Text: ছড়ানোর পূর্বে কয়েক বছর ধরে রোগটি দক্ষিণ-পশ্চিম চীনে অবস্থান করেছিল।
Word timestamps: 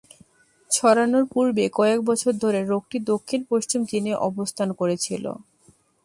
ছড়ানোর 0.71 1.25
পূর্বে 1.33 1.63
কয়েক 1.73 1.99
বছর 2.01 2.31
ধরে 2.43 2.59
রোগটি 2.63 2.97
দক্ষিণ-পশ্চিম 3.11 3.81
চীনে 3.85 4.13
অবস্থান 4.27 4.69
করেছিল। 4.73 5.25